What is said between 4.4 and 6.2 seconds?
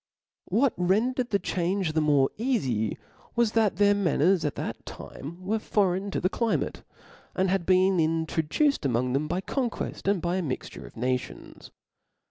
at that time were foreign to